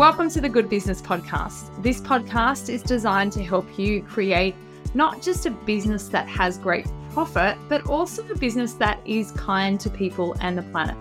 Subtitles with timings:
[0.00, 1.82] Welcome to the Good Business Podcast.
[1.82, 4.54] This podcast is designed to help you create
[4.94, 9.78] not just a business that has great profit, but also a business that is kind
[9.78, 10.96] to people and the planet.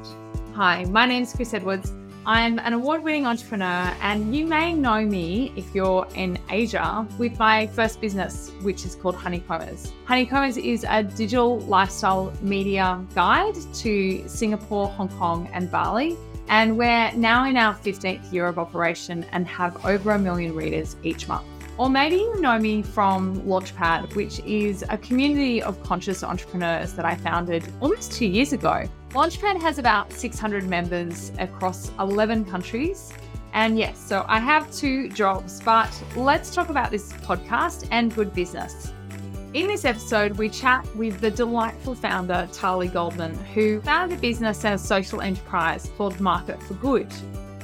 [0.54, 1.94] Hi, my name is Chris Edwards.
[2.26, 7.40] I'm an award winning entrepreneur, and you may know me if you're in Asia with
[7.40, 9.94] my first business, which is called Honeycombers.
[10.04, 16.18] Honeycombers is a digital lifestyle media guide to Singapore, Hong Kong, and Bali.
[16.50, 20.96] And we're now in our 15th year of operation and have over a million readers
[21.04, 21.46] each month.
[21.78, 27.06] Or maybe you know me from Launchpad, which is a community of conscious entrepreneurs that
[27.06, 28.84] I founded almost two years ago.
[29.12, 33.14] Launchpad has about 600 members across 11 countries.
[33.54, 38.34] And yes, so I have two jobs, but let's talk about this podcast and good
[38.34, 38.92] business.
[39.52, 44.64] In this episode, we chat with the delightful founder, Tali Goldman, who founded a business
[44.64, 47.12] and a social enterprise called Market for Good.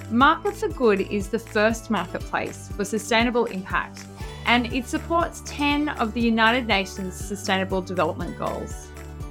[0.09, 4.03] Market for Good is the first marketplace for sustainable impact,
[4.47, 8.87] and it supports 10 of the United Nations Sustainable Development Goals.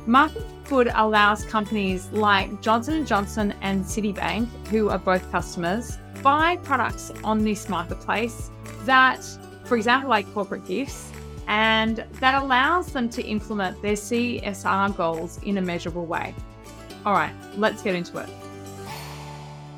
[0.07, 5.99] Market for Good allows companies like Johnson & Johnson and Citibank, who are both customers,
[6.23, 8.53] buy products on this marketplace
[8.85, 9.25] that,
[9.65, 11.11] for example, like corporate gifts,
[11.49, 16.35] and that allows them to implement their CSR goals in a measurable way.
[17.05, 18.29] All right, let's get into it.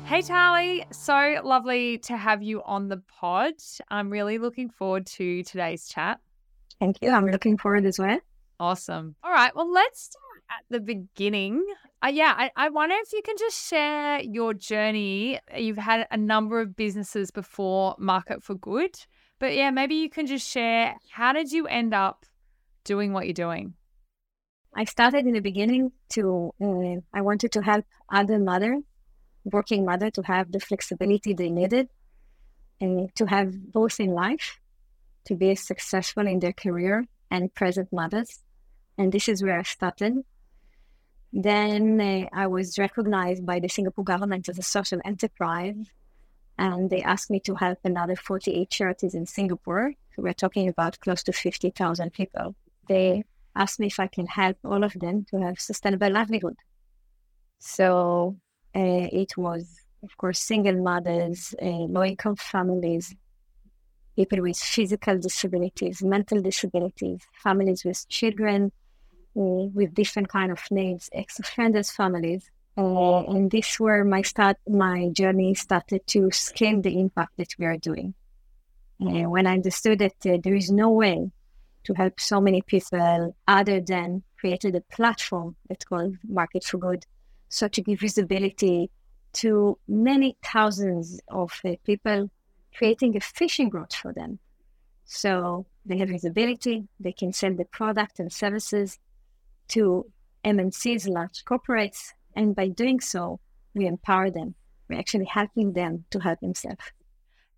[0.05, 0.85] Hey, Tali.
[0.91, 3.55] So lovely to have you on the pod.
[3.89, 6.21] I'm really looking forward to today's chat.
[6.79, 7.09] Thank you.
[7.09, 8.19] I'm looking forward as well.
[8.59, 9.15] Awesome.
[9.21, 9.53] All right.
[9.53, 11.65] Well, let's start at the beginning.
[12.03, 15.39] Uh, yeah, I, I wonder if you can just share your journey.
[15.55, 18.95] You've had a number of businesses before Market for Good,
[19.39, 22.25] but yeah, maybe you can just share how did you end up
[22.83, 23.73] doing what you're doing?
[24.75, 28.79] I started in the beginning to, uh, I wanted to help other mother,
[29.43, 31.89] working mother to have the flexibility they needed
[32.79, 34.59] and to have both in life,
[35.25, 38.43] to be successful in their career and present mothers.
[38.97, 40.23] And this is where I started.
[41.33, 45.75] Then uh, I was recognized by the Singapore government as a social enterprise,
[46.57, 49.93] and they asked me to help another 48 charities in Singapore.
[50.17, 52.55] We're talking about close to 50,000 people.
[52.87, 53.23] They
[53.55, 56.55] asked me if I can help all of them to have sustainable livelihood.
[57.59, 58.37] So
[58.75, 63.15] uh, it was, of course, single mothers, uh, low income families,
[64.15, 68.71] people with physical disabilities, mental disabilities, families with children
[69.37, 72.49] uh, with different kind of needs, ex-offenders families.
[72.77, 77.65] Uh, and this where my start, my journey started to scale the impact that we
[77.65, 78.13] are doing.
[79.01, 81.31] Uh, when I understood that uh, there is no way
[81.85, 87.05] to help so many people other than created a platform that's called Market for Good
[87.49, 88.89] so to give visibility
[89.33, 92.29] to many thousands of uh, people,
[92.75, 94.39] creating a fishing rod for them.
[95.05, 98.99] So they have visibility, they can sell the product and services
[99.69, 100.05] to
[100.43, 103.39] MNCs, large corporates, and by doing so,
[103.73, 104.53] we empower them.
[104.87, 106.83] We're actually helping them to help themselves.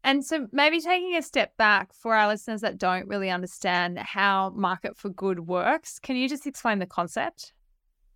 [0.06, 4.51] And so, maybe taking a step back for our listeners that don't really understand how
[4.56, 7.51] Market for Good works, can you just explain the concept?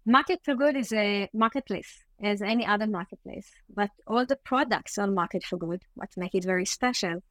[0.05, 5.13] Market for Good is a marketplace as any other marketplace, but all the products on
[5.13, 7.21] Market for Good, what make it very special,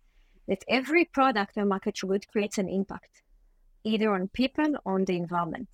[0.47, 3.23] that every product on Market for Good creates an impact,
[3.85, 5.71] either on people or on the environment.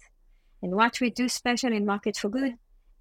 [0.62, 2.54] And what we do special in Market for Good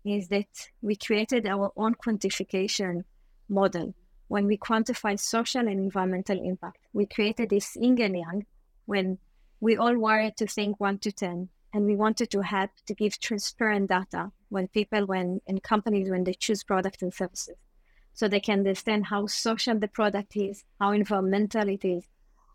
[0.10, 3.04] is that we created our own quantification
[3.50, 3.94] model.
[4.28, 8.46] When we quantify social and environmental impact, we created this yin and yang
[8.86, 9.20] when
[9.60, 13.20] we all wired to think one to 10 and we wanted to help to give
[13.20, 17.56] transparent data when people when in companies when they choose products and services
[18.14, 22.06] so they can understand how social the product is how environmental it is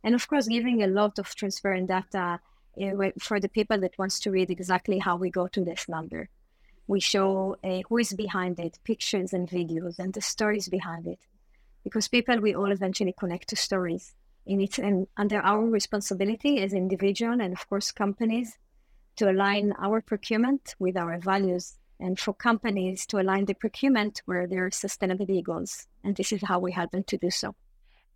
[0.02, 2.40] and of course giving a lot of transparent data
[2.80, 6.28] eh, for the people that wants to read exactly how we go to this number
[6.86, 11.20] we show uh, who is behind it pictures and videos and the stories behind it
[11.84, 14.14] because people we all eventually connect to stories
[14.46, 18.58] in it and under our responsibility as individual and of course companies
[19.16, 24.46] to align our procurement with our values and for companies to align the procurement where
[24.46, 25.86] their sustainability goals.
[26.02, 27.54] And this is how we help them to do so.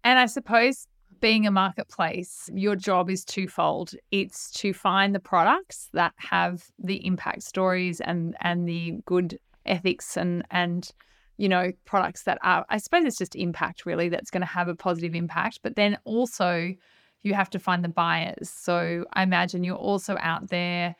[0.03, 0.87] And I suppose
[1.21, 3.93] being a marketplace, your job is twofold.
[4.11, 10.17] It's to find the products that have the impact stories and and the good ethics
[10.17, 10.91] and and
[11.37, 14.69] you know products that are I suppose it's just impact really that's going to have
[14.69, 16.75] a positive impact, but then also
[17.23, 18.49] you have to find the buyers.
[18.49, 20.95] So I imagine you're also out there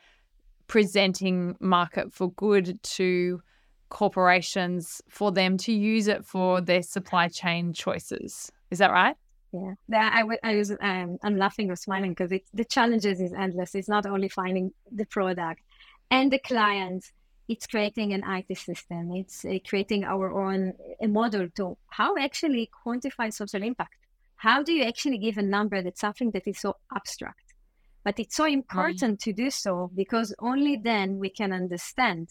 [0.67, 3.41] presenting market for good to
[3.89, 8.51] corporations for them to use it for their supply chain choices.
[8.69, 9.15] Is that right?
[9.63, 13.33] Yeah, that I, w- I was um, I'm laughing or smiling because the challenges is
[13.33, 13.75] endless.
[13.75, 15.61] It's not only finding the product
[16.11, 17.11] and the clients.
[17.47, 19.13] It's creating an IT system.
[19.15, 23.95] It's uh, creating our own a model to how actually quantify social impact.
[24.35, 27.53] How do you actually give a number that's something that is so abstract?
[28.03, 32.29] But it's so important to do so because only then we can understand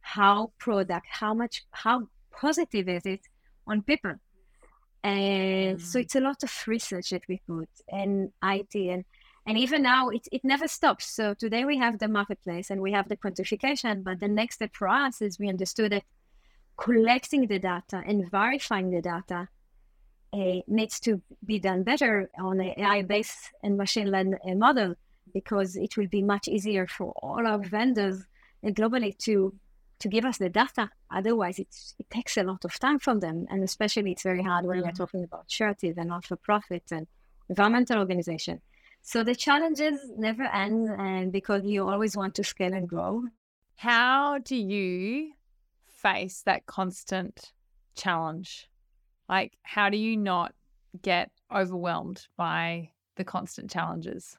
[0.00, 3.20] how product, how much, how positive is it
[3.66, 4.14] on people
[5.04, 5.84] and mm-hmm.
[5.84, 9.04] so it's a lot of research that we put and IT and
[9.44, 11.06] and even now it, it never stops.
[11.06, 14.70] So today we have the marketplace and we have the quantification, but the next step
[14.72, 16.04] for us is we understood that
[16.76, 19.48] collecting the data and verifying the data
[20.32, 24.94] uh, needs to be done better on an AI-based and machine learning model
[25.34, 28.24] because it will be much easier for all our vendors
[28.64, 29.52] globally to
[30.02, 30.90] to give us the data.
[31.10, 31.72] Otherwise, it
[32.10, 33.46] takes a lot of time from them.
[33.50, 37.06] And especially, it's very hard when we're talking about charities and not for profit and
[37.48, 38.60] environmental organization.
[39.02, 43.24] So the challenges never end, and because you always want to scale and grow.
[43.76, 45.32] How do you
[45.88, 47.52] face that constant
[47.96, 48.68] challenge?
[49.28, 50.54] Like, how do you not
[51.00, 54.38] get overwhelmed by the constant challenges?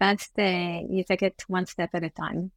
[0.00, 2.50] First, uh, you take it one step at a time.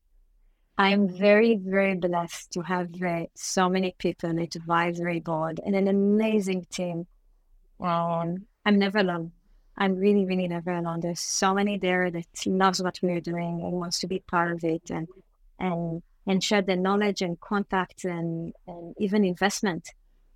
[0.80, 5.88] I'm very, very blessed to have uh, so many people on advisory board and an
[5.88, 7.08] amazing team.
[7.80, 9.32] Um, I'm never alone.
[9.76, 11.00] I'm really, really never alone.
[11.00, 14.64] There's so many there that loves what we're doing and wants to be part of
[14.64, 15.08] it and
[15.60, 19.90] and and share the knowledge and contacts and, and even investment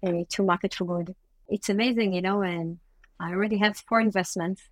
[0.04, 1.16] uh, to market for good.
[1.50, 2.80] It's amazing, you know, and
[3.20, 4.64] I already have four investments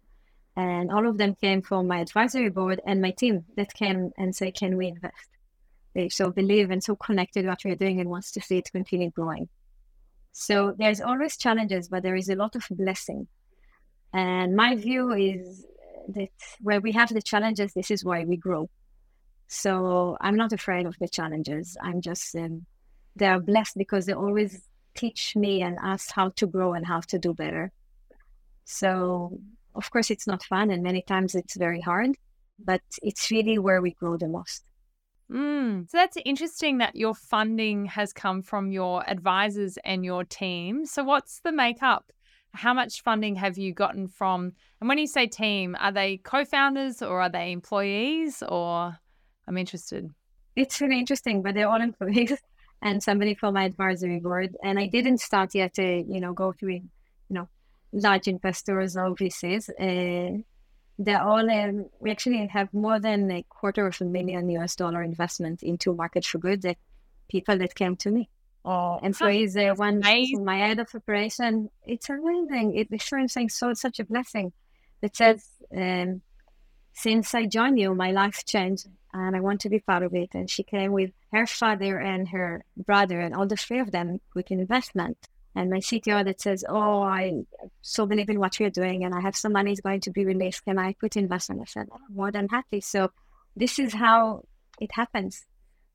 [0.56, 4.36] and all of them came from my advisory board and my team that came and
[4.36, 5.30] say, can we invest?
[5.94, 9.10] They so believe and so connected what we're doing and wants to see it continue
[9.12, 9.50] growing.
[10.32, 13.28] So there's always challenges, but there is a lot of blessing.
[14.14, 15.66] And my view is
[16.10, 16.30] that
[16.62, 18.70] where we have the challenges, this is why we grow.
[19.48, 21.76] So I'm not afraid of the challenges.
[21.82, 22.66] I'm just, um,
[23.16, 24.62] they are blessed because they always
[24.96, 27.72] teach me and us how to grow and how to do better.
[28.66, 29.40] So,
[29.76, 32.16] of course, it's not fun and many times it's very hard,
[32.64, 34.64] but it's really where we grow the most.
[35.32, 35.90] Mm.
[35.90, 40.86] So that's interesting that your funding has come from your advisors and your team.
[40.86, 42.12] So, what's the makeup?
[42.54, 44.54] How much funding have you gotten from?
[44.80, 48.42] And when you say team, are they co founders or are they employees?
[48.48, 48.98] Or
[49.48, 50.10] I'm interested.
[50.56, 52.34] It's really interesting, but they're all employees
[52.82, 54.56] and somebody from my advisory board.
[54.64, 56.90] And I didn't start yet to, you know, go through, you
[57.30, 57.48] know,
[57.92, 59.70] large investors or VCs.
[59.80, 60.42] Uh,
[61.00, 65.02] they're all um, we actually have more than a quarter of a million US dollar
[65.02, 66.78] investment into market for good that
[67.30, 68.30] people that came to me.
[68.66, 71.70] Oh, employees there one my head of operation.
[71.86, 72.76] It's amazing.
[72.76, 74.52] It, the sure saying so it's such a blessing
[75.02, 76.22] that says um,
[76.92, 80.32] since I joined you, my life changed and I want to be part of it.
[80.34, 84.20] And she came with her father and her brother and all the three of them
[84.36, 85.18] with investment
[85.56, 87.44] and my CTO that says, "Oh, I
[87.82, 90.26] so believe in what you're doing, and I have some money is going to be
[90.26, 90.66] released.
[90.66, 93.12] Can I put investment?" I said, "More than happy." So
[93.56, 94.44] this is how
[94.80, 95.46] it happens.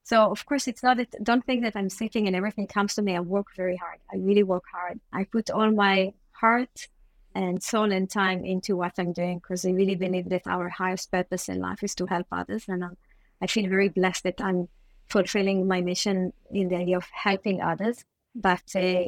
[0.02, 0.96] So of course, it's not.
[0.98, 3.16] That, don't think that I'm sitting and everything comes to me.
[3.16, 3.98] I work very hard.
[4.12, 5.00] I really work hard.
[5.12, 6.88] I put all my heart
[7.34, 11.10] and soul and time into what I'm doing because I really believe that our highest
[11.10, 12.96] purpose in life is to help others, and I'm,
[13.40, 14.68] I feel very blessed that I'm
[15.08, 18.04] fulfilling my mission in the idea of helping others.
[18.34, 19.04] But uh,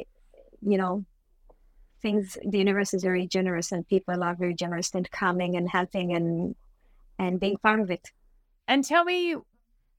[0.61, 1.05] you know,
[2.01, 6.13] things the universe is very generous and people are very generous and coming and helping
[6.13, 6.55] and
[7.19, 8.11] and being part of it.
[8.67, 9.35] And tell me,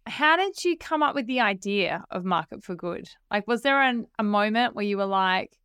[0.07, 3.09] how did you come up with the idea of Market for Good?
[3.31, 5.59] Like, was there an, a moment where you were like,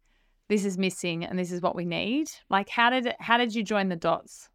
[0.50, 2.30] "This is missing, and this is what we need"?
[2.50, 4.50] Like, how did it, how did you join the dots?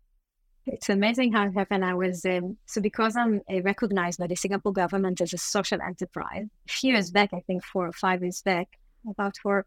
[0.67, 1.85] It's amazing how it happened.
[1.85, 6.47] I was um, so because I'm recognized by the Singapore government as a social enterprise.
[6.69, 8.69] A few years back, I think four or five years back,
[9.09, 9.65] about four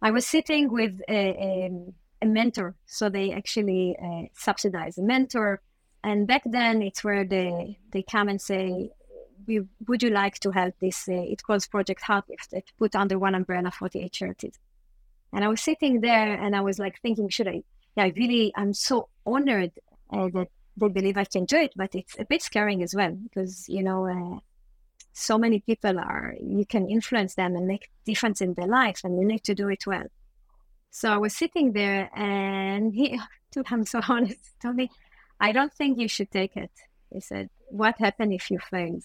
[0.00, 1.70] I was sitting with a, a,
[2.22, 5.60] a mentor, so they actually uh, subsidize a mentor.
[6.04, 8.90] And back then, it's where they they come and say,
[9.46, 12.52] we, "Would you like to help this?" Uh, it calls Project Heartlift.
[12.52, 14.58] It put under one umbrella 48 charities.
[15.32, 17.62] And I was sitting there, and I was like thinking, "Should I?"
[17.96, 19.72] Yeah, I really, I'm so honored
[20.12, 23.10] uh, that they believe I can do it, but it's a bit scaring as well
[23.10, 24.38] because you know uh,
[25.18, 29.18] so many people are you can influence them and make difference in their life and
[29.18, 30.06] you need to do it well
[30.90, 33.18] so i was sitting there and he
[33.52, 34.90] to i'm so honest told me
[35.40, 36.70] i don't think you should take it
[37.10, 39.02] he said what happened if you failed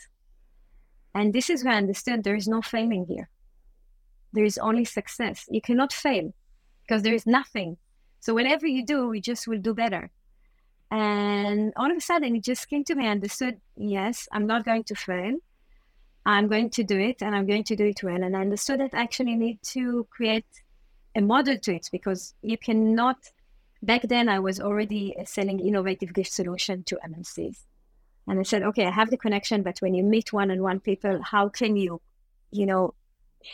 [1.16, 3.30] and this is where i understood there is no failing here
[4.34, 6.34] there is only success you cannot fail
[6.84, 7.78] because there is nothing
[8.24, 10.10] So whatever you do, we just will do better.
[10.90, 13.06] And all of a sudden, it just came to me.
[13.06, 15.36] I understood, yes, I'm not going to fail.
[16.26, 18.24] I'm going to do it and I'm going to do it well.
[18.24, 20.46] And I understood that I actually need to create
[21.16, 23.18] a model to it because you cannot.
[23.82, 27.66] Back then, I was already selling innovative gift solution to MNCs.
[28.28, 30.80] And I said, okay, I have the connection, but when you meet one on one
[30.80, 32.02] people, how can you,
[32.52, 32.94] you know,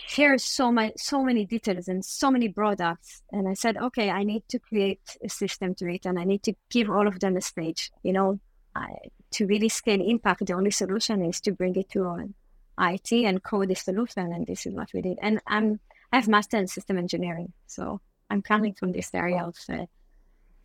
[0.06, 3.24] share so much, so many details and so many products?
[3.32, 6.44] And I said, okay, I need to create a system to it, and I need
[6.44, 7.92] to give all of them a stage.
[8.04, 8.40] You know,
[8.76, 8.90] I,
[9.32, 12.36] to really scale impact, the only solution is to bring it to an
[12.80, 15.20] IT and code the solution, and this is what we did.
[15.22, 15.80] And I'm
[16.12, 19.86] I have master in system engineering, so I'm coming from this area of uh,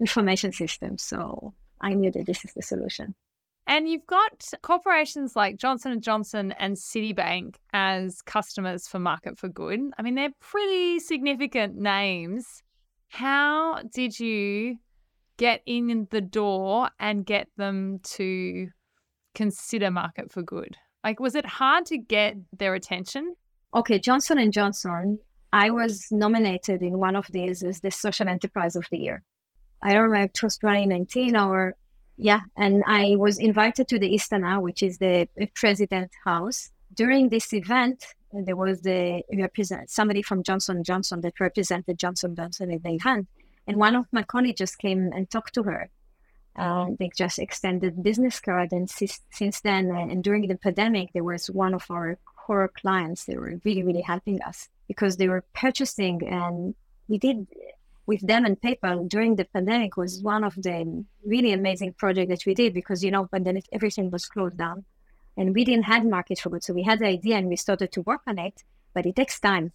[0.01, 1.03] information systems.
[1.03, 3.15] So I knew that this is the solution.
[3.67, 9.49] And you've got corporations like Johnson and Johnson and Citibank as customers for Market for
[9.49, 9.81] Good.
[9.99, 12.63] I mean, they're pretty significant names.
[13.09, 14.77] How did you
[15.39, 18.69] get in the door and get them to
[19.35, 20.77] consider Market for Good?
[21.05, 23.37] Like, was it hard to get their attention?
[23.75, 25.19] Okay, Johnson and Johnson.
[25.53, 29.23] I was nominated in one of these as the Social Enterprise of the Year.
[29.83, 31.77] I don't remember it was 2019 or
[32.17, 36.71] yeah, and I was invited to the Istana, which is the president house.
[36.95, 42.71] During this event, there was the represent somebody from Johnson Johnson that represented Johnson Johnson
[42.71, 43.29] in the event,
[43.67, 45.91] and one of my colleagues just came and talked to her.
[46.57, 51.13] Um, they just extended business card, and since, since then, uh, and during the pandemic,
[51.13, 53.25] there was one of our core clients.
[53.25, 56.75] They were really, really helping us because they were purchasing, and
[57.09, 57.47] we did
[58.07, 62.47] with them and PayPal during the pandemic was one of the really amazing projects that
[62.47, 64.85] we did because you know pandemic everything was closed down
[65.37, 67.91] and we didn't have market for good so we had the idea and we started
[67.93, 69.73] to work on it but it takes time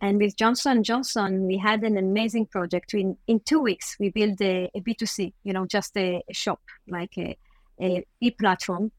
[0.00, 4.40] and with johnson johnson we had an amazing project in, in two weeks we built
[4.40, 7.36] a a b2c you know just a, a shop like a,
[7.80, 8.90] a e-platform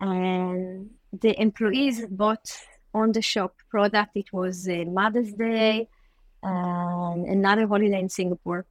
[0.00, 2.50] and the employees bought
[2.92, 5.88] on the shop product it was a mother's day
[6.44, 8.66] um, another holiday in Singapore.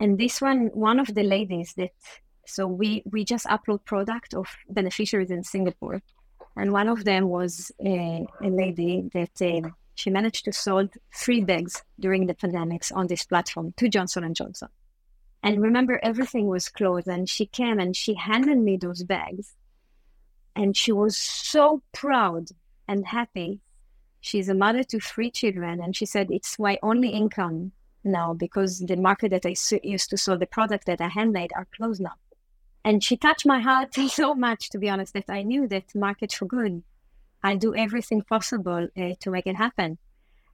[0.00, 1.90] And this one, one of the ladies that,
[2.46, 6.00] so we, we just upload product of beneficiaries in Singapore.
[6.56, 11.42] And one of them was a, a lady that uh, she managed to sold three
[11.42, 14.68] bags during the pandemics on this platform to Johnson and Johnson.
[15.42, 19.54] And remember, everything was closed, and she came and she handed me those bags,
[20.56, 22.48] and she was so proud
[22.86, 23.60] and happy
[24.20, 27.72] She's a mother to three children, and she said it's my only income
[28.04, 31.68] now because the market that I used to sell the product that I handmade are
[31.76, 32.14] closed now.
[32.84, 36.32] And she touched my heart so much, to be honest, that I knew that market
[36.32, 36.82] for good.
[37.42, 39.98] I do everything possible uh, to make it happen.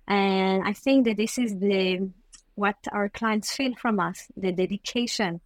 [0.06, 2.10] And I think that this is the
[2.54, 5.40] what our clients feel from us, the dedication.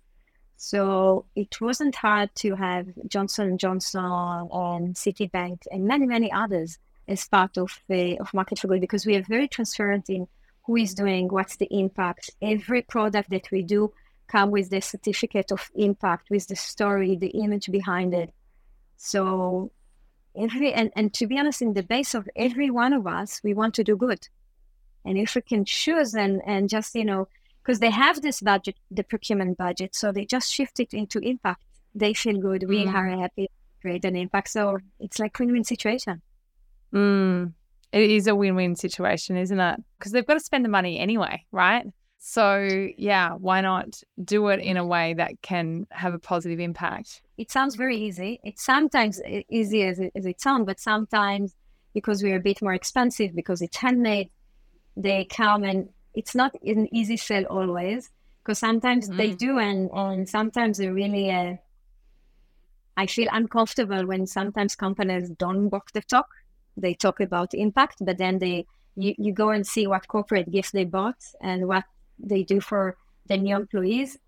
[0.57, 6.79] So it wasn't hard to have Johnson and Johnson and Citibank and many, many others
[7.07, 10.27] as part of the of Market for Good because we are very transparent in
[10.65, 12.31] who is doing, what's the impact.
[12.43, 13.93] Every product that we do
[14.27, 18.35] come with the certificate of impact, with the story, the image behind it.
[18.99, 19.71] So
[20.39, 23.55] every and, and to be honest, in the base of every one of us, we
[23.55, 24.29] want to do good.
[25.05, 27.29] And if we can choose and and just, you know,
[27.63, 31.63] because they have this budget, the procurement budget, so they just shift it into impact.
[31.95, 32.95] They feel good, we mm.
[32.95, 33.49] are happy,
[33.81, 34.51] create an impact.
[34.51, 36.23] So it's like win-win situation.
[36.93, 37.53] Mm,
[37.93, 39.81] it is a win win situation, isn't it?
[39.99, 41.87] Because they've got to spend the money anyway, right?
[42.19, 42.67] So,
[42.99, 47.23] yeah, why not do it in a way that can have a positive impact?
[47.39, 48.41] It sounds very easy.
[48.45, 51.55] It's sometimes easy as it, as it sounds, but sometimes
[51.95, 54.29] because we're a bit more expensive, because it's handmade,
[54.97, 58.11] they come and it's not an easy sell always.
[58.43, 59.17] Because sometimes mm.
[59.17, 61.55] they do, and, and sometimes they really, uh,
[62.97, 66.29] I feel uncomfortable when sometimes companies don't walk the talk
[66.81, 68.67] they talk about impact, but then they
[68.97, 71.85] you, you go and see what corporate gifts they bought and what
[72.19, 74.19] they do for the new employees.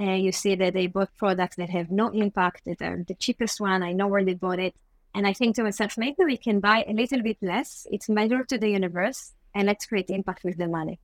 [0.00, 3.60] And you see that they bought products that have no impact, that are the cheapest
[3.60, 3.82] one.
[3.82, 4.74] I know where they bought it.
[5.14, 7.86] And I think to myself, maybe we can buy a little bit less.
[7.90, 11.00] It's better to the universe and let's create impact with the money.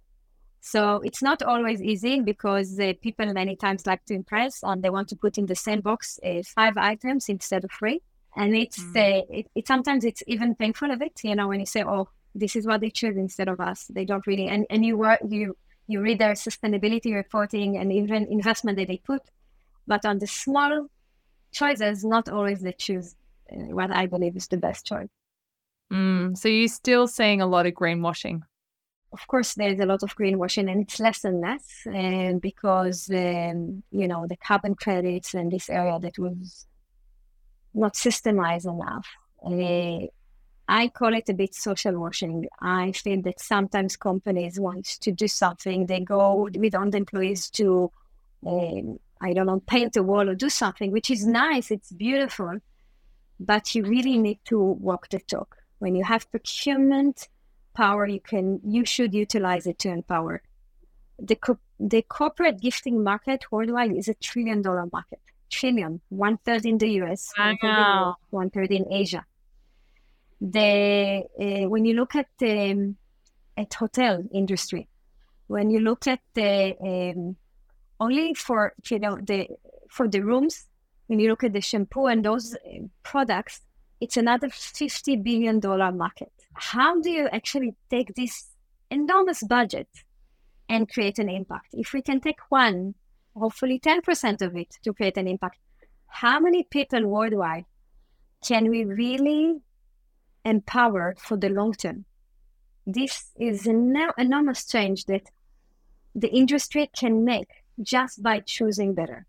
[0.61, 4.91] So it's not always easy because uh, people many times like to impress and they
[4.91, 8.01] want to put in the same box uh, five items instead of three
[8.37, 8.97] and it's mm.
[8.97, 12.09] uh, it, it, sometimes it's even painful a bit you know when you say oh
[12.35, 15.19] this is what they choose instead of us they don't really and, and you work
[15.29, 15.57] you
[15.87, 19.23] you read their sustainability reporting and even investment that they put
[19.87, 20.89] but on the small
[21.53, 23.15] choices not always they choose
[23.53, 25.09] uh, what i believe is the best choice
[25.93, 28.43] mm, so you're still seeing a lot of greenwashing
[29.13, 33.83] of course, there's a lot of greenwashing, and it's less and less, and because um,
[33.91, 36.67] you know the carbon credits and this area that was
[37.73, 39.07] not systemized enough.
[39.45, 40.07] Uh,
[40.69, 42.49] I call it a bit social washing.
[42.61, 47.51] I feel that sometimes companies want to do something, they go with all the employees
[47.51, 47.93] to,
[48.45, 52.59] um, I don't know, paint a wall or do something, which is nice, it's beautiful,
[53.39, 55.57] but you really need to walk the talk.
[55.79, 57.29] When you have procurement
[57.75, 60.43] power, you can, you should utilize it to empower.
[61.19, 65.21] The co- the corporate gifting market worldwide is a trillion dollar market.
[65.51, 68.17] Trillion, one third in the US, wow.
[68.31, 69.25] one third in Asia
[70.41, 72.97] the uh, when you look at um,
[73.57, 74.89] at hotel industry,
[75.47, 77.37] when you look at the um,
[78.01, 79.49] only for you know the
[79.89, 80.67] for the rooms,
[81.07, 82.57] when you look at the shampoo and those
[83.03, 83.63] products,
[84.01, 86.33] it's another fifty billion dollar market.
[86.55, 88.49] How do you actually take this
[88.91, 89.89] enormous budget
[90.69, 91.69] and create an impact?
[91.73, 92.95] If we can take one,
[93.35, 95.59] hopefully ten percent of it to create an impact,
[96.09, 97.65] how many people worldwide
[98.47, 99.61] can we really
[100.47, 102.05] empowered for the long term.
[102.87, 105.23] This is an enormous change that
[106.15, 107.49] the industry can make
[107.83, 109.27] just by choosing better.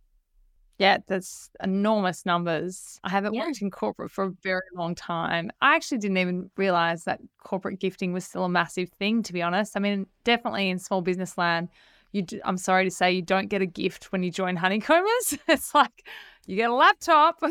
[0.77, 2.99] Yeah, that's enormous numbers.
[3.03, 3.45] I haven't yeah.
[3.45, 5.49] worked in corporate for a very long time.
[5.59, 9.41] I actually didn't even realize that corporate gifting was still a massive thing, to be
[9.41, 9.75] honest.
[9.75, 11.69] I mean, definitely in small business land,
[12.11, 15.39] you do, I'm sorry to say you don't get a gift when you join Honeycombers.
[15.47, 16.07] It's like
[16.45, 17.41] you get a laptop,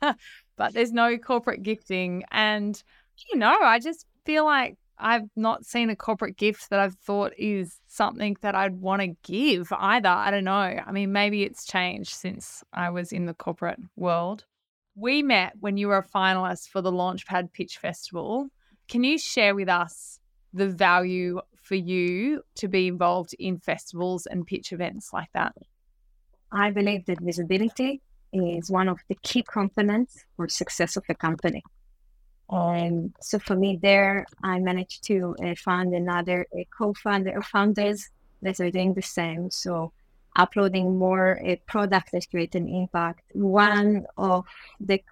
[0.56, 2.22] but there's no corporate gifting.
[2.30, 2.82] And
[3.30, 7.32] you know, I just feel like I've not seen a corporate gift that I've thought
[7.36, 10.08] is something that I'd want to give either.
[10.08, 10.52] I don't know.
[10.52, 14.44] I mean, maybe it's changed since I was in the corporate world.
[14.94, 18.48] We met when you were a finalist for the Launchpad Pitch Festival.
[18.86, 20.20] Can you share with us
[20.52, 25.54] the value for you to be involved in festivals and pitch events like that?
[26.52, 28.00] I believe that visibility
[28.32, 31.62] is one of the key components for success of a company.
[32.50, 38.10] Um, so for me, there I managed to uh, find another uh, co-founder or founders
[38.42, 39.50] that are doing the same.
[39.50, 39.92] So
[40.36, 43.22] uploading more uh, product that create an impact.
[43.32, 44.46] One of
[44.80, 45.02] the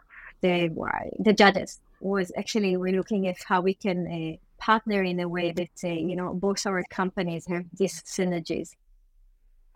[0.40, 0.70] the
[1.18, 5.52] the judges was actually we're looking at how we can uh, partner in a way
[5.52, 8.70] that uh, you know both our companies have these synergies.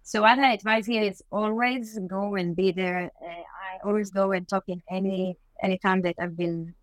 [0.02, 3.10] So what I advise here is always go and be there.
[3.20, 6.74] Uh, I always go and talk in any anytime that I've been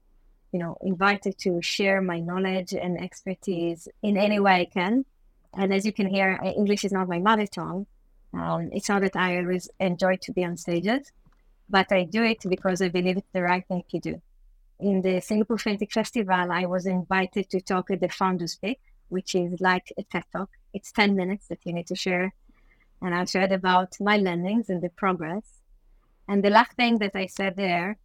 [0.53, 5.03] you know, invited to share my knowledge and expertise in any way I can.
[5.57, 7.87] And as you can hear, English is not my mother tongue.
[8.33, 11.11] Um, it's not that I always enjoy to be on stages,
[11.69, 14.21] but I do it because I believe it's the right thing to do.
[14.79, 19.33] In the Singapore FinTech Festival, I was invited to talk at the Founders Peak, which
[19.33, 20.49] is like a TED Talk.
[20.73, 22.33] It's 10 minutes that you need to share.
[23.01, 25.61] And I shared about my learnings and the progress.
[26.27, 27.97] And the last thing that I said there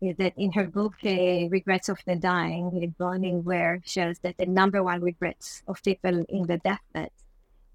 [0.00, 4.46] that in her book, uh, Regrets of the Dying, with Bronnie Ware shows that the
[4.46, 7.10] number one regrets of people in the deathbed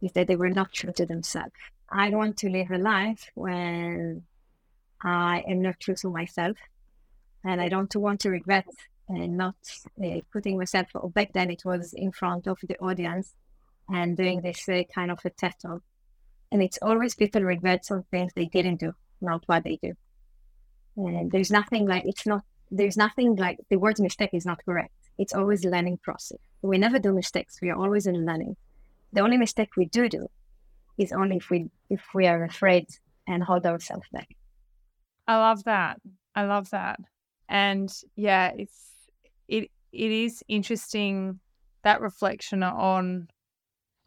[0.02, 1.54] is that they were not true to themselves.
[1.90, 4.24] I don't want to live a life when
[5.04, 6.58] I am not true to myself,
[7.44, 8.68] and I don't want to regret
[9.08, 9.56] and not
[10.04, 10.88] uh, putting myself.
[11.14, 13.36] Back then, it was in front of the audience
[13.88, 15.84] and doing this uh, kind of a talk.
[16.52, 19.94] And it's always people regret some things they didn't do, not what they do.
[20.98, 24.94] And there's nothing like it's not there's nothing like the word mistake is not correct.
[25.18, 26.40] It's always learning process.
[26.62, 27.60] We never do mistakes.
[27.62, 28.56] We are always in learning.
[29.14, 30.28] The only mistake we do do
[30.98, 32.88] is only if we if we are afraid
[33.28, 34.30] and hold ourselves back.
[35.28, 36.00] I love that.
[36.36, 37.00] I love that.
[37.48, 38.92] And yeah, it's
[39.48, 41.40] it it is interesting
[41.84, 43.28] that reflection on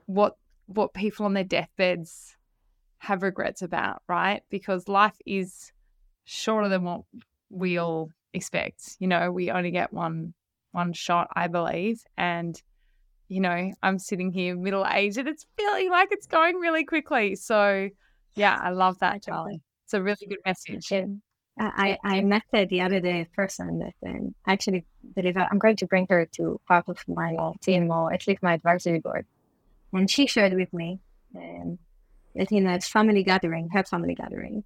[0.07, 2.37] what what people on their deathbeds
[2.99, 4.43] have regrets about, right?
[4.51, 5.73] Because life is
[6.29, 7.01] shorter than what
[7.51, 8.97] we all expect.
[9.01, 10.35] You know, we only get one
[10.73, 12.61] one shot, I believe, and
[13.29, 17.35] you know, I'm sitting here middle aged and it's feeling like it's going really quickly.
[17.35, 17.89] So,
[18.35, 19.61] yeah, I love that, Tali.
[19.85, 20.91] It's a really good message.
[21.61, 25.87] I, I met the other day a person that um, actually believe I'm going to
[25.87, 29.27] bring her to part of my team or at least my advisory board.
[29.93, 31.01] And she shared with me
[31.37, 31.79] um,
[32.35, 34.65] that in a family gathering, her family gathering,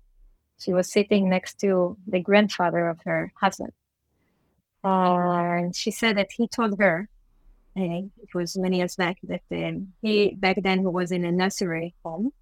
[0.62, 3.72] she was sitting next to the grandfather of her husband.
[4.84, 7.08] and she said that he told her,
[7.76, 11.32] uh, it was many years back, that um, he back then who was in a
[11.32, 12.32] nursery home.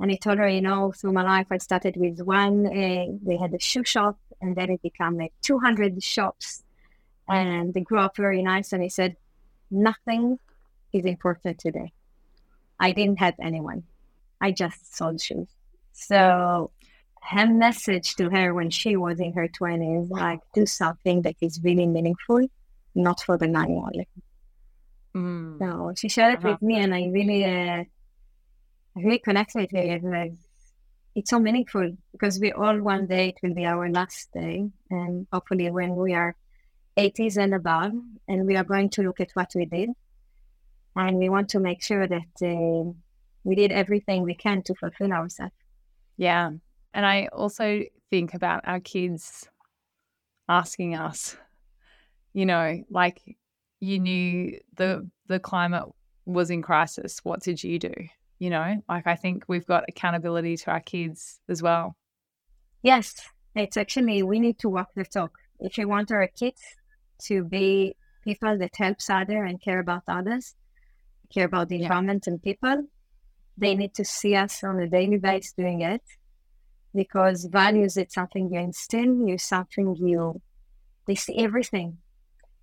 [0.00, 3.36] And he told her, you know, through my life, I started with one, uh, they
[3.36, 6.62] had a shoe shop, and then it became like 200 shops.
[7.28, 8.72] And they grew up very nice.
[8.72, 9.16] And he said,
[9.70, 10.38] nothing
[10.92, 11.92] is important today.
[12.78, 13.84] I didn't have anyone.
[14.40, 15.48] I just sold shoes.
[15.92, 16.70] So
[17.26, 21.60] her message to her when she was in her 20s, like, do something that is
[21.62, 22.46] really meaningful,
[22.94, 24.08] not for the money only.
[25.14, 25.58] Mm.
[25.58, 26.50] So she shared it uh-huh.
[26.52, 27.84] with me, and I really, uh,
[28.96, 30.04] I really connected with it.
[30.04, 30.32] Like,
[31.14, 35.26] it's so meaningful because we all one day it will be our last day, and
[35.32, 36.36] hopefully when we are
[36.98, 37.92] 80s and above,
[38.28, 39.90] and we are going to look at what we did,
[40.94, 42.92] and we want to make sure that uh,
[43.44, 45.54] we did everything we can to fulfill ourselves.
[46.16, 46.50] Yeah,
[46.94, 49.48] and I also think about our kids
[50.48, 51.36] asking us,
[52.32, 53.36] you know, like
[53.80, 55.84] you knew the the climate
[56.24, 57.18] was in crisis.
[57.24, 57.92] What did you do?
[58.38, 61.96] You know, like I think we've got accountability to our kids as well.
[62.82, 63.20] Yes,
[63.56, 65.32] it's actually we need to walk the talk.
[65.58, 66.62] If we want our kids
[67.24, 70.54] to be people that helps others and care about others,
[71.32, 72.84] care about the environment and people,
[73.58, 76.02] they need to see us on a daily basis doing it
[76.94, 80.40] because values it's something you instill, you something you
[81.06, 81.98] they see everything.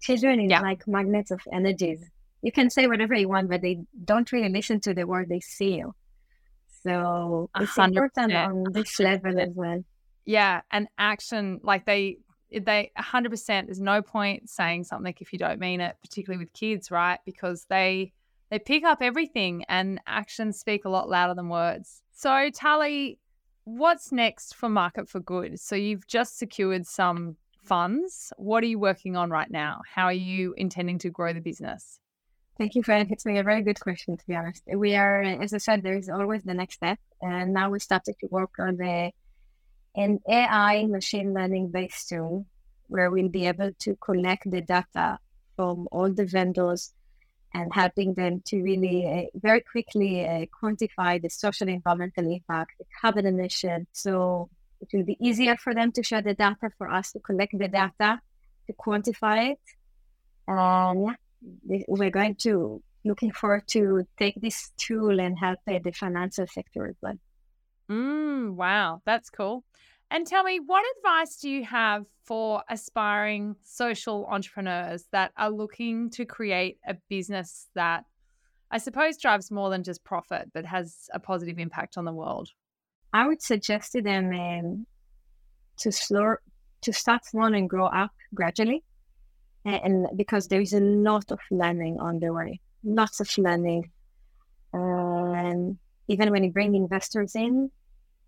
[0.01, 0.61] Children is yeah.
[0.61, 2.03] like magnets of energies.
[2.41, 5.41] You can say whatever you want, but they don't really listen to the word they
[5.41, 5.93] see you.
[6.83, 7.89] So it's 100%.
[7.89, 9.83] important on this level as well.
[10.25, 12.17] Yeah, and action like they
[12.51, 16.91] they 100% there's no point saying something if you don't mean it particularly with kids
[16.91, 18.11] right because they
[18.49, 23.17] they pick up everything and actions speak a lot louder than words so tali
[23.63, 28.79] what's next for market for good so you've just secured some funds what are you
[28.79, 31.99] working on right now how are you intending to grow the business
[32.57, 34.61] Thank you for asking a very good question, to be honest.
[34.67, 36.99] We are, as I said, there is always the next step.
[37.19, 39.11] And now we started to work on the
[39.95, 42.45] an AI machine learning based tool
[42.87, 45.17] where we'll be able to collect the data
[45.55, 46.93] from all the vendors
[47.53, 52.85] and helping them to really uh, very quickly uh, quantify the social environmental impact, the
[53.01, 53.87] carbon emission.
[53.91, 57.57] So it will be easier for them to share the data, for us to collect
[57.57, 58.21] the data,
[58.67, 59.59] to quantify it.
[60.47, 61.15] And
[61.69, 66.47] yeah, we're going to looking forward to take this tool and help uh, the financial
[66.47, 67.17] sector as well.
[67.89, 69.63] Mm, wow, that's cool.
[70.13, 76.09] And tell me, what advice do you have for aspiring social entrepreneurs that are looking
[76.11, 78.03] to create a business that
[78.69, 82.49] I suppose drives more than just profit, but has a positive impact on the world?
[83.13, 84.85] I would suggest to them um,
[85.77, 86.35] to slow,
[86.81, 88.83] to start small and grow up gradually,
[89.63, 93.89] and, and because there is a lot of learning on the way, lots of learning,
[94.73, 95.77] and
[96.09, 97.71] even when you bring investors in,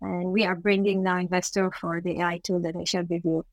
[0.00, 3.44] and we are bringing now investor for the AI tool that I shared with you.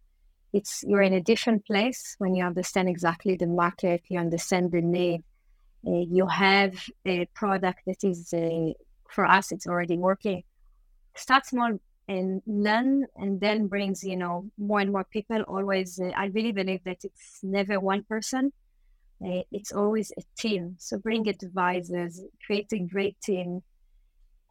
[0.54, 4.82] It's you're in a different place when you understand exactly the market, you understand the
[4.82, 5.24] need.
[5.86, 6.76] Uh, you have
[7.06, 8.74] a product that is uh,
[9.10, 10.44] for us, it's already working.
[11.16, 15.42] Start small and learn, and then brings you know more and more people.
[15.44, 18.52] Always, uh, I really believe that it's never one person.
[19.24, 20.76] Uh, it's always a team.
[20.80, 23.62] So bring advisors, create a great team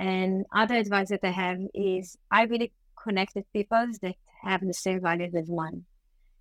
[0.01, 2.73] and other advice that I have is I really
[3.05, 5.85] connect with people that have the same values as one.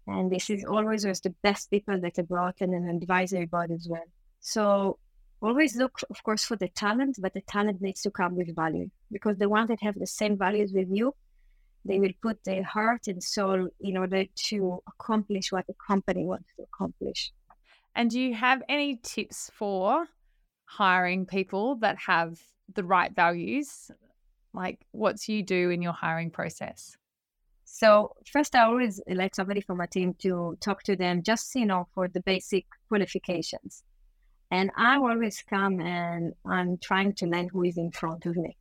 [0.07, 3.71] And this is always was the best people that I brought in an advisory board
[3.71, 4.05] as well.
[4.39, 4.97] So
[5.41, 8.89] always look, of course, for the talent, but the talent needs to come with value
[9.11, 11.13] because the ones that have the same values with you,
[11.83, 16.47] they will put their heart and soul in order to accomplish what the company wants
[16.55, 17.33] to accomplish.
[17.93, 20.07] And do you have any tips for
[20.63, 22.39] hiring people that have
[22.75, 23.91] the right values,
[24.53, 26.97] like what do you do in your hiring process?
[27.65, 31.65] So first, I always like somebody from my team to talk to them, just you
[31.65, 33.83] know, for the basic qualifications.
[34.51, 38.57] And I always come and I'm trying to learn who is in front of me,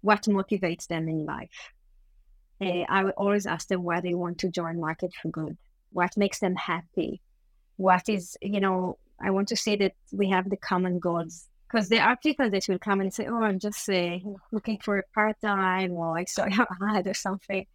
[0.00, 1.72] what motivates them in life.
[2.58, 5.58] Uh, I would always ask them why they want to join Market for Good,
[5.92, 7.20] what makes them happy,
[7.76, 8.98] what is you know.
[9.20, 12.68] I want to say that we have the common goals because there are people that
[12.68, 14.18] will come and say, "Oh, I'm just uh,
[14.52, 17.66] looking for a part time, or I saw your ad or something,"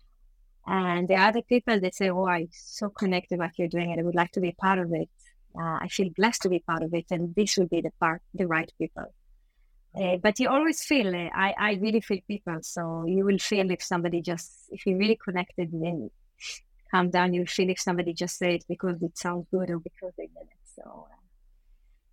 [0.65, 3.99] and there are other people that say, "Oh, I'm so connected what you're doing, and
[3.99, 5.09] I would like to be part of it.
[5.55, 8.21] Uh, I feel blessed to be part of it, and this will be the part,
[8.33, 9.13] the right people."
[9.93, 12.59] Uh, but you always feel, uh, I, I really feel people.
[12.61, 16.09] So you will feel if somebody just, if you really connected, then
[16.89, 17.33] calm down.
[17.33, 20.63] You'll feel if somebody just said because it sounds good or because they did it.
[20.75, 21.07] So.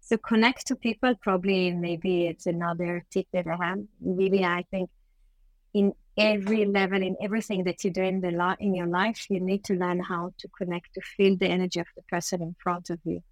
[0.09, 3.81] So connect to people, probably maybe it's another tip that I have.
[4.01, 4.89] Really, I think
[5.75, 9.39] in every level, in everything that you do in the lo- in your life, you
[9.39, 12.89] need to learn how to connect to feel the energy of the person in front
[12.89, 13.23] of you.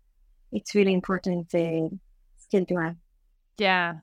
[0.53, 1.55] It's really important.
[1.55, 1.89] Uh,
[2.37, 2.97] skill to have.
[3.57, 3.95] Yeah.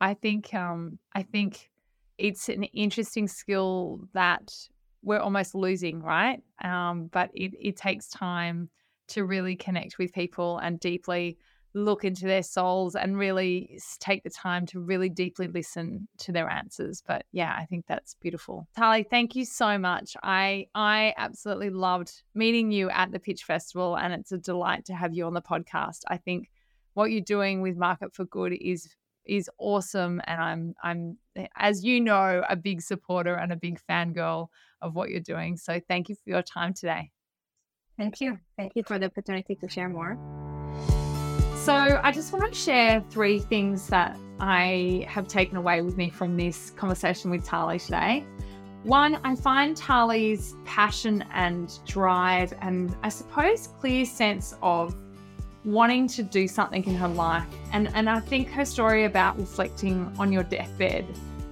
[0.00, 1.68] I think um I think
[2.16, 4.54] it's an interesting skill that
[5.02, 6.40] we're almost losing, right?
[6.62, 8.70] Um, but it, it takes time
[9.08, 11.38] to really connect with people and deeply
[11.78, 16.48] look into their souls and really take the time to really deeply listen to their
[16.48, 18.66] answers but yeah i think that's beautiful.
[18.76, 20.16] Tali thank you so much.
[20.22, 24.94] I i absolutely loved meeting you at the pitch festival and it's a delight to
[24.94, 26.00] have you on the podcast.
[26.08, 26.50] I think
[26.94, 28.88] what you're doing with market for good is
[29.24, 33.78] is awesome and i'm i'm eh, as you know a big supporter and a big
[33.88, 34.48] fangirl
[34.80, 37.10] of what you're doing so thank you for your time today.
[37.98, 38.38] Thank you.
[38.56, 40.16] Thank you for the opportunity to share more
[41.68, 46.08] so I just want to share three things that I have taken away with me
[46.08, 48.24] from this conversation with Tali today.
[48.84, 54.96] One, I find Tali's passion and drive, and I suppose clear sense of
[55.66, 57.44] wanting to do something in her life.
[57.74, 61.04] And, and I think her story about reflecting on your deathbed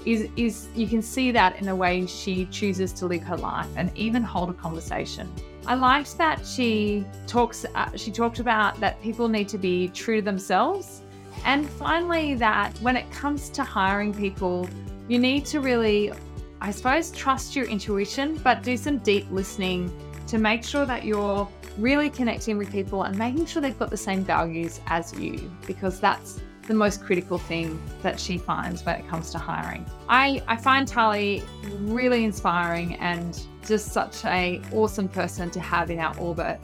[0.06, 3.68] is, is you can see that in the way she chooses to live her life
[3.76, 5.30] and even hold a conversation.
[5.66, 7.66] I liked that she talks.
[7.74, 11.02] Uh, she talked about that people need to be true to themselves,
[11.44, 14.68] and finally that when it comes to hiring people,
[15.08, 16.12] you need to really,
[16.60, 19.92] I suppose, trust your intuition, but do some deep listening
[20.28, 21.48] to make sure that you're
[21.78, 26.00] really connecting with people and making sure they've got the same values as you, because
[26.00, 29.84] that's the most critical thing that she finds when it comes to hiring.
[30.08, 31.42] I, I find Tali
[31.80, 36.60] really inspiring and just such a awesome person to have in our orbit.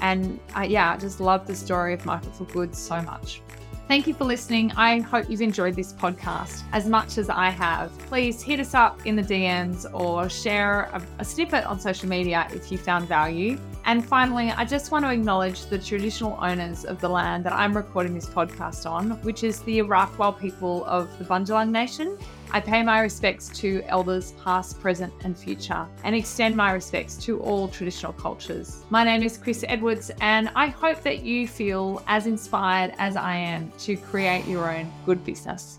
[0.00, 3.40] And uh, yeah, I just love the story of Market for Good so much.
[3.88, 4.72] Thank you for listening.
[4.72, 7.90] I hope you've enjoyed this podcast as much as I have.
[8.06, 12.48] Please hit us up in the DMs or share a, a, snippet on social media
[12.52, 13.58] if you found value.
[13.84, 17.76] And finally, I just want to acknowledge the traditional owners of the land that I'm
[17.76, 22.16] recording this podcast on, which is the Arakwal people of the Bundjalung Nation.
[22.54, 27.40] I pay my respects to elders past, present, and future, and extend my respects to
[27.40, 28.84] all traditional cultures.
[28.90, 33.36] My name is Chris Edwards, and I hope that you feel as inspired as I
[33.36, 35.78] am to create your own good business.